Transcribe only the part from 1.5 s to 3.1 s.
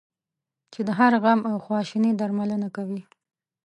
او خواشینی درملنه کوي.